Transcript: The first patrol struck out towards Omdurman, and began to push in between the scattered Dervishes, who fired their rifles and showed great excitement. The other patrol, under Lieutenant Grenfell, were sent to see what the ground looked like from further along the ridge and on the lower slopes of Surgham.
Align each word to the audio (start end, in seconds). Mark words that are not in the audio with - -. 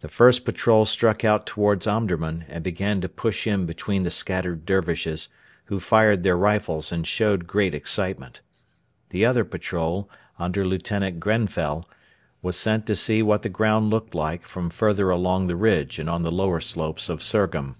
The 0.00 0.08
first 0.08 0.44
patrol 0.44 0.84
struck 0.86 1.24
out 1.24 1.46
towards 1.46 1.86
Omdurman, 1.86 2.44
and 2.48 2.64
began 2.64 3.00
to 3.00 3.08
push 3.08 3.46
in 3.46 3.64
between 3.64 4.02
the 4.02 4.10
scattered 4.10 4.66
Dervishes, 4.66 5.28
who 5.66 5.78
fired 5.78 6.24
their 6.24 6.36
rifles 6.36 6.90
and 6.90 7.06
showed 7.06 7.46
great 7.46 7.72
excitement. 7.72 8.40
The 9.10 9.24
other 9.24 9.44
patrol, 9.44 10.10
under 10.36 10.66
Lieutenant 10.66 11.20
Grenfell, 11.20 11.88
were 12.42 12.50
sent 12.50 12.88
to 12.88 12.96
see 12.96 13.22
what 13.22 13.42
the 13.42 13.48
ground 13.50 13.88
looked 13.88 14.16
like 14.16 14.42
from 14.46 14.68
further 14.68 15.10
along 15.10 15.46
the 15.46 15.54
ridge 15.54 16.00
and 16.00 16.10
on 16.10 16.24
the 16.24 16.32
lower 16.32 16.58
slopes 16.60 17.08
of 17.08 17.22
Surgham. 17.22 17.76